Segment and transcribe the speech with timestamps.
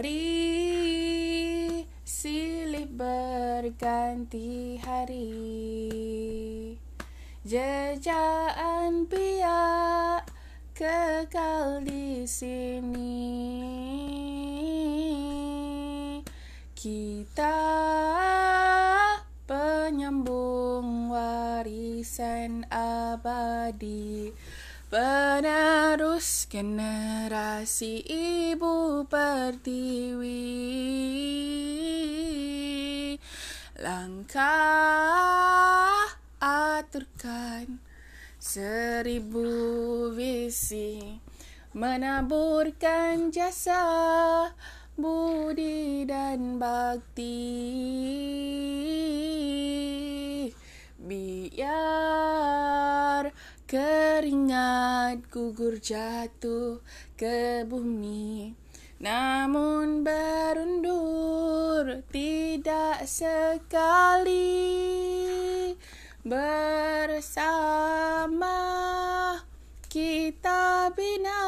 [0.00, 5.28] Hari silih berganti hari.
[7.44, 10.24] Jejaan biak
[10.72, 13.12] kekal di sini.
[16.72, 17.60] Kita
[19.44, 24.32] penyambung warisan abadi
[24.90, 28.02] Penerus generasi
[28.50, 30.42] ibu pertiwi.
[33.78, 34.50] Langkah
[36.42, 37.78] aturkan
[38.42, 39.46] seribu
[40.10, 41.22] visi
[41.70, 44.50] Menaburkan jasa
[44.98, 47.38] budi dan bakti.
[50.98, 52.10] Biar
[54.20, 56.84] keringat gugur jatuh
[57.16, 58.52] ke bumi.
[59.00, 64.60] Namun berundur tidak sekali.
[66.20, 67.32] Bersama
[69.88, 71.40] kita bina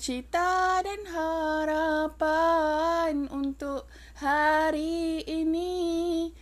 [0.00, 3.84] cita dan harapan untuk
[4.16, 6.32] hari ini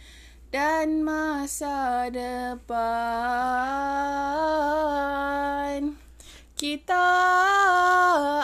[0.55, 3.72] dan masa depan
[6.63, 7.11] kita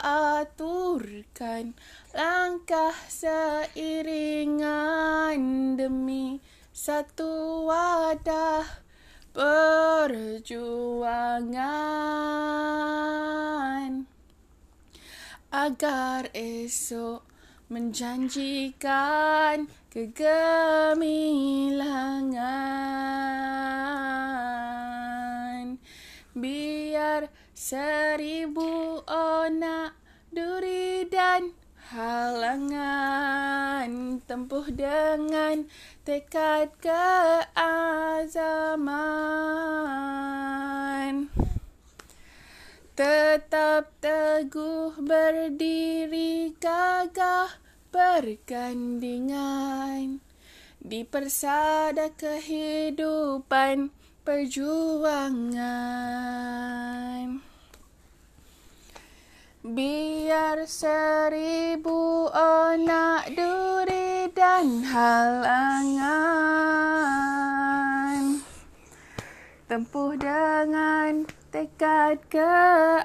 [0.03, 1.71] aturkan
[2.11, 4.59] langkah seiringan
[5.79, 6.43] demi
[6.75, 8.67] satu wadah
[9.31, 10.43] perjuangan.
[15.55, 17.23] Agar esok
[17.71, 21.48] menjanjikan kegemilangan
[27.59, 29.99] seribu onak
[30.31, 31.51] duri dan
[31.91, 33.91] halangan
[34.23, 35.67] tempuh dengan
[36.07, 38.95] tekad keazaman.
[42.95, 47.59] Tetap teguh berdiri gagah
[47.91, 50.23] bergandingan.
[50.79, 53.98] Di persada kehidupan
[54.29, 55.41] perjuangan.
[59.65, 66.05] Biar seribu onak duri dan halangan.
[69.65, 73.01] Tempuh dengan tekad keazaman.